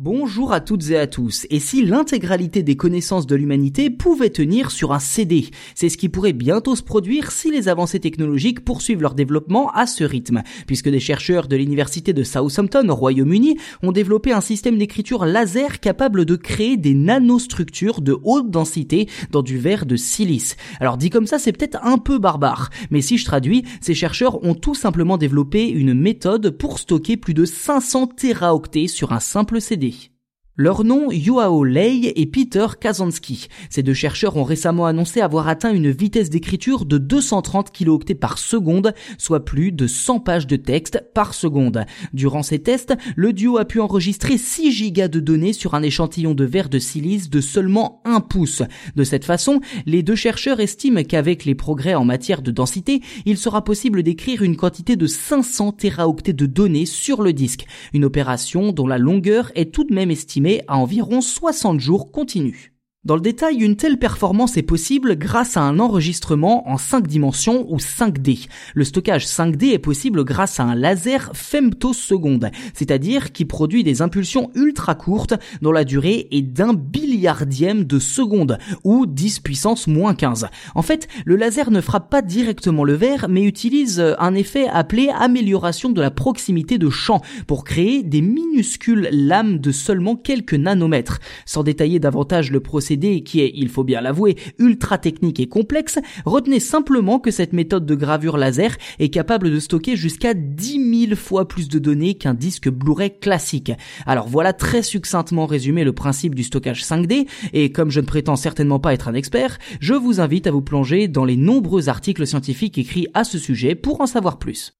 Bonjour 0.00 0.52
à 0.52 0.60
toutes 0.60 0.90
et 0.90 0.96
à 0.96 1.08
tous. 1.08 1.44
Et 1.50 1.58
si 1.58 1.84
l'intégralité 1.84 2.62
des 2.62 2.76
connaissances 2.76 3.26
de 3.26 3.34
l'humanité 3.34 3.90
pouvait 3.90 4.30
tenir 4.30 4.70
sur 4.70 4.92
un 4.92 5.00
CD 5.00 5.46
C'est 5.74 5.88
ce 5.88 5.96
qui 5.96 6.08
pourrait 6.08 6.32
bientôt 6.32 6.76
se 6.76 6.84
produire 6.84 7.32
si 7.32 7.50
les 7.50 7.66
avancées 7.66 7.98
technologiques 7.98 8.64
poursuivent 8.64 9.02
leur 9.02 9.16
développement 9.16 9.72
à 9.72 9.88
ce 9.88 10.04
rythme, 10.04 10.44
puisque 10.68 10.88
des 10.88 11.00
chercheurs 11.00 11.48
de 11.48 11.56
l'université 11.56 12.12
de 12.12 12.22
Southampton 12.22 12.88
au 12.88 12.94
Royaume-Uni 12.94 13.56
ont 13.82 13.90
développé 13.90 14.30
un 14.30 14.40
système 14.40 14.78
d'écriture 14.78 15.24
laser 15.24 15.80
capable 15.80 16.24
de 16.24 16.36
créer 16.36 16.76
des 16.76 16.94
nanostructures 16.94 18.00
de 18.00 18.16
haute 18.22 18.52
densité 18.52 19.08
dans 19.32 19.42
du 19.42 19.58
verre 19.58 19.84
de 19.84 19.96
silice. 19.96 20.56
Alors 20.78 20.96
dit 20.96 21.10
comme 21.10 21.26
ça, 21.26 21.40
c'est 21.40 21.50
peut-être 21.50 21.84
un 21.84 21.98
peu 21.98 22.20
barbare, 22.20 22.70
mais 22.92 23.00
si 23.00 23.18
je 23.18 23.24
traduis, 23.24 23.64
ces 23.80 23.94
chercheurs 23.94 24.44
ont 24.44 24.54
tout 24.54 24.76
simplement 24.76 25.18
développé 25.18 25.68
une 25.68 25.92
méthode 25.92 26.50
pour 26.50 26.78
stocker 26.78 27.16
plus 27.16 27.34
de 27.34 27.44
500 27.44 28.06
téraoctets 28.16 28.86
sur 28.86 29.12
un 29.12 29.18
simple 29.18 29.60
CD. 29.60 29.87
dich. 29.88 30.17
Leur 30.60 30.82
nom, 30.82 31.12
Yuao 31.12 31.62
Lei 31.62 32.12
et 32.16 32.26
Peter 32.26 32.66
Kazansky. 32.80 33.46
Ces 33.70 33.84
deux 33.84 33.94
chercheurs 33.94 34.36
ont 34.36 34.42
récemment 34.42 34.86
annoncé 34.86 35.20
avoir 35.20 35.46
atteint 35.46 35.72
une 35.72 35.92
vitesse 35.92 36.30
d'écriture 36.30 36.84
de 36.84 36.98
230 36.98 37.70
kilooctets 37.70 38.16
par 38.16 38.38
seconde, 38.38 38.92
soit 39.18 39.44
plus 39.44 39.70
de 39.70 39.86
100 39.86 40.18
pages 40.18 40.48
de 40.48 40.56
texte 40.56 41.00
par 41.14 41.32
seconde. 41.32 41.84
Durant 42.12 42.42
ces 42.42 42.58
tests, 42.58 42.96
le 43.14 43.32
duo 43.32 43.58
a 43.58 43.66
pu 43.66 43.78
enregistrer 43.78 44.36
6 44.36 44.72
gigas 44.72 45.06
de 45.06 45.20
données 45.20 45.52
sur 45.52 45.74
un 45.74 45.82
échantillon 45.84 46.34
de 46.34 46.44
verre 46.44 46.68
de 46.68 46.80
silice 46.80 47.30
de 47.30 47.40
seulement 47.40 48.02
1 48.04 48.18
pouce. 48.18 48.62
De 48.96 49.04
cette 49.04 49.24
façon, 49.24 49.60
les 49.86 50.02
deux 50.02 50.16
chercheurs 50.16 50.58
estiment 50.58 51.04
qu'avec 51.04 51.44
les 51.44 51.54
progrès 51.54 51.94
en 51.94 52.04
matière 52.04 52.42
de 52.42 52.50
densité, 52.50 53.00
il 53.26 53.38
sera 53.38 53.62
possible 53.62 54.02
d'écrire 54.02 54.42
une 54.42 54.56
quantité 54.56 54.96
de 54.96 55.06
500 55.06 55.70
téraoctets 55.70 56.32
de 56.32 56.46
données 56.46 56.84
sur 56.84 57.22
le 57.22 57.32
disque. 57.32 57.64
Une 57.92 58.04
opération 58.04 58.72
dont 58.72 58.88
la 58.88 58.98
longueur 58.98 59.52
est 59.54 59.72
tout 59.72 59.84
de 59.84 59.94
même 59.94 60.10
estimée 60.10 60.47
à 60.68 60.78
environ 60.78 61.20
60 61.20 61.80
jours 61.80 62.10
continus. 62.10 62.72
Dans 63.08 63.14
le 63.14 63.22
détail, 63.22 63.62
une 63.62 63.76
telle 63.76 63.98
performance 63.98 64.58
est 64.58 64.62
possible 64.62 65.16
grâce 65.16 65.56
à 65.56 65.62
un 65.62 65.78
enregistrement 65.78 66.68
en 66.68 66.76
5 66.76 67.06
dimensions 67.06 67.64
ou 67.72 67.78
5D. 67.78 68.48
Le 68.74 68.84
stockage 68.84 69.24
5D 69.24 69.72
est 69.72 69.78
possible 69.78 70.24
grâce 70.24 70.60
à 70.60 70.64
un 70.64 70.74
laser 70.74 71.30
femtoseconde, 71.32 72.50
c'est-à-dire 72.74 73.32
qui 73.32 73.46
produit 73.46 73.82
des 73.82 74.02
impulsions 74.02 74.50
ultra 74.54 74.94
courtes 74.94 75.32
dont 75.62 75.72
la 75.72 75.84
durée 75.84 76.28
est 76.32 76.42
d'un 76.42 76.74
billiardième 76.74 77.84
de 77.84 77.98
seconde 77.98 78.58
ou 78.84 79.06
10 79.06 79.40
puissance 79.40 79.86
moins 79.86 80.14
15. 80.14 80.48
En 80.74 80.82
fait, 80.82 81.08
le 81.24 81.36
laser 81.36 81.70
ne 81.70 81.80
frappe 81.80 82.10
pas 82.10 82.20
directement 82.20 82.84
le 82.84 82.92
verre 82.92 83.30
mais 83.30 83.44
utilise 83.44 84.04
un 84.18 84.34
effet 84.34 84.68
appelé 84.68 85.08
amélioration 85.18 85.88
de 85.88 86.02
la 86.02 86.10
proximité 86.10 86.76
de 86.76 86.90
champ 86.90 87.22
pour 87.46 87.64
créer 87.64 88.02
des 88.02 88.20
minuscules 88.20 89.08
lames 89.10 89.60
de 89.60 89.72
seulement 89.72 90.14
quelques 90.14 90.52
nanomètres. 90.52 91.20
Sans 91.46 91.62
détailler 91.62 92.00
davantage 92.00 92.50
le 92.52 92.60
procédé 92.60 92.97
qui 93.24 93.40
est, 93.40 93.52
il 93.54 93.68
faut 93.68 93.84
bien 93.84 94.00
l'avouer, 94.00 94.36
ultra 94.58 94.98
technique 94.98 95.40
et 95.40 95.48
complexe, 95.48 95.98
retenez 96.24 96.60
simplement 96.60 97.18
que 97.18 97.30
cette 97.30 97.52
méthode 97.52 97.86
de 97.86 97.94
gravure 97.94 98.38
laser 98.38 98.76
est 98.98 99.08
capable 99.08 99.50
de 99.50 99.58
stocker 99.58 99.96
jusqu'à 99.96 100.34
10 100.34 101.06
000 101.08 101.16
fois 101.16 101.48
plus 101.48 101.68
de 101.68 101.78
données 101.78 102.14
qu'un 102.14 102.34
disque 102.34 102.68
Blu-ray 102.68 103.18
classique. 103.18 103.72
Alors 104.06 104.28
voilà 104.28 104.52
très 104.52 104.82
succinctement 104.82 105.46
résumé 105.46 105.84
le 105.84 105.92
principe 105.92 106.34
du 106.34 106.42
stockage 106.42 106.84
5D, 106.84 107.26
et 107.52 107.72
comme 107.72 107.90
je 107.90 108.00
ne 108.00 108.06
prétends 108.06 108.36
certainement 108.36 108.80
pas 108.80 108.94
être 108.94 109.08
un 109.08 109.14
expert, 109.14 109.58
je 109.80 109.94
vous 109.94 110.20
invite 110.20 110.46
à 110.46 110.50
vous 110.50 110.62
plonger 110.62 111.08
dans 111.08 111.24
les 111.24 111.36
nombreux 111.36 111.88
articles 111.88 112.26
scientifiques 112.26 112.78
écrits 112.78 113.08
à 113.14 113.24
ce 113.24 113.38
sujet 113.38 113.74
pour 113.74 114.00
en 114.00 114.06
savoir 114.06 114.38
plus. 114.38 114.77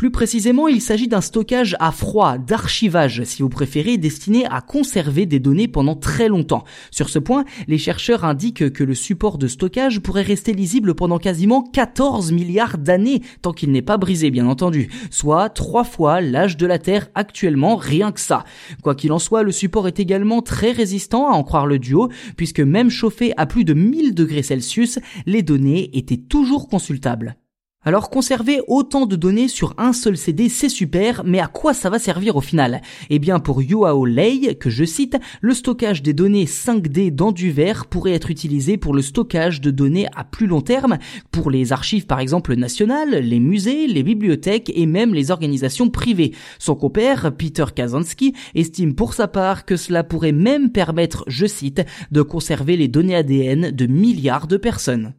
Plus 0.00 0.10
précisément, 0.10 0.66
il 0.66 0.80
s'agit 0.80 1.08
d'un 1.08 1.20
stockage 1.20 1.76
à 1.78 1.92
froid, 1.92 2.38
d'archivage, 2.38 3.22
si 3.24 3.42
vous 3.42 3.50
préférez, 3.50 3.98
destiné 3.98 4.46
à 4.46 4.62
conserver 4.62 5.26
des 5.26 5.40
données 5.40 5.68
pendant 5.68 5.94
très 5.94 6.28
longtemps. 6.28 6.64
Sur 6.90 7.10
ce 7.10 7.18
point, 7.18 7.44
les 7.68 7.76
chercheurs 7.76 8.24
indiquent 8.24 8.72
que 8.72 8.82
le 8.82 8.94
support 8.94 9.36
de 9.36 9.46
stockage 9.46 10.00
pourrait 10.00 10.22
rester 10.22 10.54
lisible 10.54 10.94
pendant 10.94 11.18
quasiment 11.18 11.62
14 11.62 12.32
milliards 12.32 12.78
d'années, 12.78 13.20
tant 13.42 13.52
qu'il 13.52 13.72
n'est 13.72 13.82
pas 13.82 13.98
brisé, 13.98 14.30
bien 14.30 14.46
entendu, 14.46 14.88
soit 15.10 15.50
trois 15.50 15.84
fois 15.84 16.22
l'âge 16.22 16.56
de 16.56 16.64
la 16.64 16.78
Terre 16.78 17.10
actuellement, 17.14 17.76
rien 17.76 18.10
que 18.10 18.20
ça. 18.20 18.44
Quoi 18.82 18.94
qu'il 18.94 19.12
en 19.12 19.18
soit, 19.18 19.42
le 19.42 19.52
support 19.52 19.86
est 19.86 20.00
également 20.00 20.40
très 20.40 20.72
résistant, 20.72 21.30
à 21.30 21.34
en 21.34 21.44
croire 21.44 21.66
le 21.66 21.78
duo, 21.78 22.08
puisque 22.38 22.60
même 22.60 22.88
chauffé 22.88 23.34
à 23.36 23.44
plus 23.44 23.64
de 23.64 23.74
1000 23.74 24.14
degrés 24.14 24.44
Celsius, 24.44 24.98
les 25.26 25.42
données 25.42 25.90
étaient 25.92 26.16
toujours 26.16 26.68
consultables. 26.68 27.36
Alors 27.82 28.10
conserver 28.10 28.60
autant 28.68 29.06
de 29.06 29.16
données 29.16 29.48
sur 29.48 29.72
un 29.78 29.94
seul 29.94 30.18
CD, 30.18 30.50
c'est 30.50 30.68
super, 30.68 31.22
mais 31.24 31.40
à 31.40 31.46
quoi 31.46 31.72
ça 31.72 31.88
va 31.88 31.98
servir 31.98 32.36
au 32.36 32.42
final? 32.42 32.82
Eh 33.08 33.18
bien 33.18 33.38
pour 33.38 33.62
Yuao 33.62 34.04
Lei, 34.04 34.54
que 34.56 34.68
je 34.68 34.84
cite, 34.84 35.16
le 35.40 35.54
stockage 35.54 36.02
des 36.02 36.12
données 36.12 36.44
5D 36.44 37.10
dans 37.10 37.32
du 37.32 37.50
verre 37.50 37.86
pourrait 37.86 38.12
être 38.12 38.30
utilisé 38.30 38.76
pour 38.76 38.92
le 38.92 39.00
stockage 39.00 39.62
de 39.62 39.70
données 39.70 40.08
à 40.14 40.24
plus 40.24 40.46
long 40.46 40.60
terme, 40.60 40.98
pour 41.30 41.50
les 41.50 41.72
archives 41.72 42.04
par 42.04 42.20
exemple 42.20 42.54
nationales, 42.54 43.14
les 43.14 43.40
musées, 43.40 43.86
les 43.86 44.02
bibliothèques 44.02 44.70
et 44.74 44.84
même 44.84 45.14
les 45.14 45.30
organisations 45.30 45.88
privées. 45.88 46.34
Son 46.58 46.74
compère, 46.74 47.34
Peter 47.34 47.64
Kazansky, 47.74 48.34
estime 48.54 48.94
pour 48.94 49.14
sa 49.14 49.26
part 49.26 49.64
que 49.64 49.76
cela 49.76 50.04
pourrait 50.04 50.32
même 50.32 50.70
permettre, 50.70 51.24
je 51.28 51.46
cite, 51.46 51.80
de 52.10 52.20
conserver 52.20 52.76
les 52.76 52.88
données 52.88 53.16
ADN 53.16 53.70
de 53.70 53.86
milliards 53.86 54.48
de 54.48 54.58
personnes. 54.58 55.14